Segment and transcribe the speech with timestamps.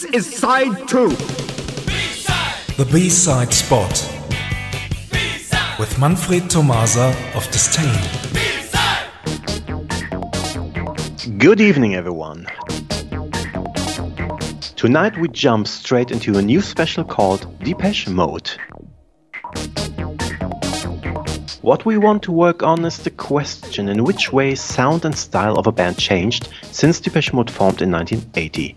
[0.00, 1.10] This is side two.
[2.78, 3.90] The B-side spot
[5.78, 8.00] with Manfred Tomasa of Disdain.
[11.36, 12.46] Good evening, everyone.
[14.74, 18.50] Tonight we jump straight into a new special called Depeche Mode.
[21.60, 25.58] What we want to work on is the question in which way sound and style
[25.58, 28.74] of a band changed since Depeche Mode formed in 1980.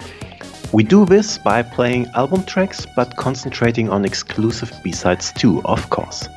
[0.73, 6.27] We do this by playing album tracks but concentrating on exclusive B-sides too, of course.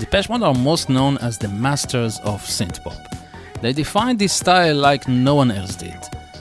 [0.00, 2.98] Depeche Mode are most known as the masters of synthpop.
[3.62, 5.96] They defined this style like no one else did.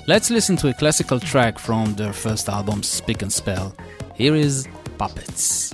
[0.07, 3.76] Let's listen to a classical track from their first album, Speak and Spell.
[4.15, 4.67] Here is
[4.98, 5.71] Puppets.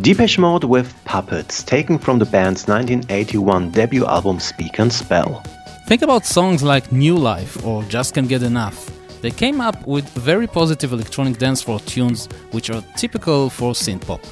[0.00, 5.42] Depeche Mode with Puppets, taken from the band's 1981 debut album Speak and Spell.
[5.88, 8.90] Think about songs like New Life or Just Can't Get Enough.
[9.22, 14.24] They came up with very positive electronic dance floor tunes which are typical for synthpop.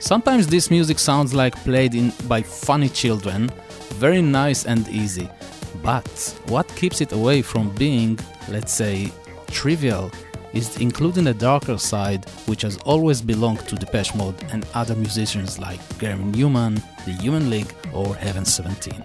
[0.00, 3.50] Sometimes this music sounds like played in by funny children,
[3.94, 5.30] very nice and easy.
[5.82, 8.18] But what keeps it away from being,
[8.50, 9.10] let's say,
[9.46, 10.10] trivial
[10.56, 15.58] is including a darker side which has always belonged to Depeche Mode and other musicians
[15.58, 19.04] like Gary Numan, The Human League, or Heaven 17.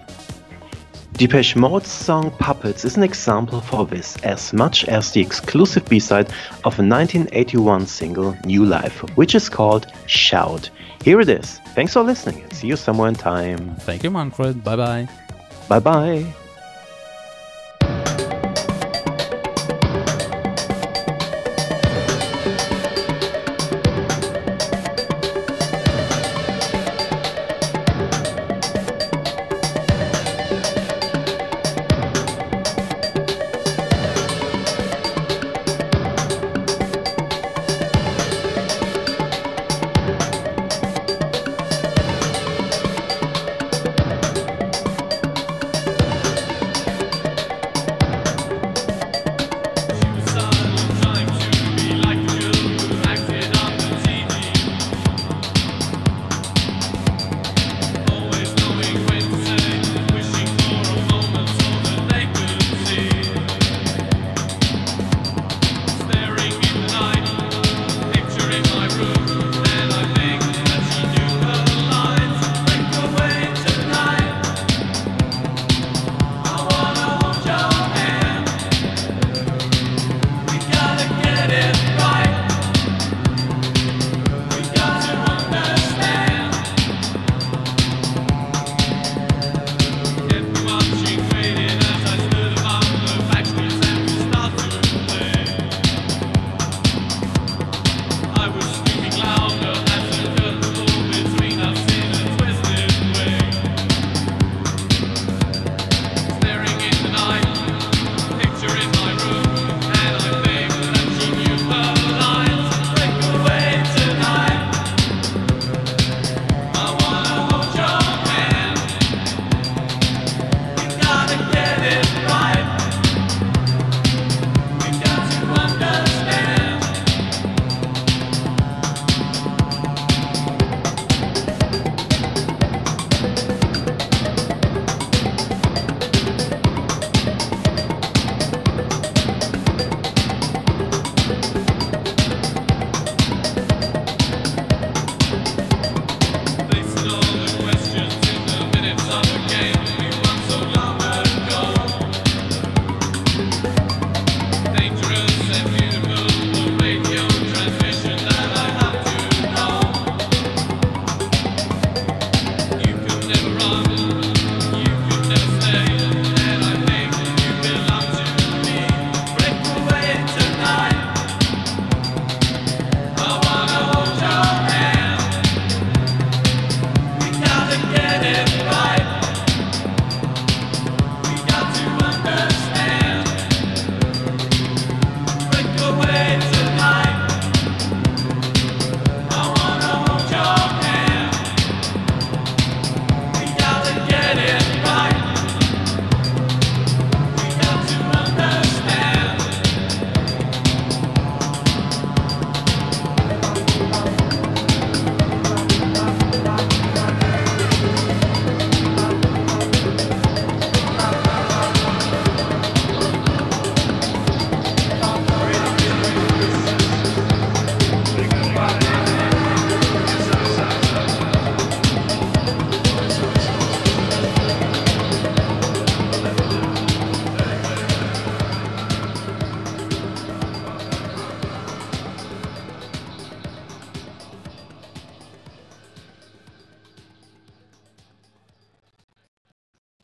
[1.14, 6.28] Depeche Mode's song Puppets is an example for this as much as the exclusive B-side
[6.64, 10.70] of a 1981 single New Life, which is called Shout.
[11.04, 11.58] Here it is.
[11.74, 13.76] Thanks for listening and see you somewhere in time.
[13.80, 14.64] Thank you, Manfred.
[14.64, 15.08] Bye bye.
[15.68, 16.41] Bye bye.